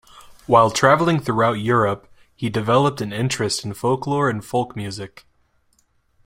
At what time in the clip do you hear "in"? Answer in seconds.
3.63-3.75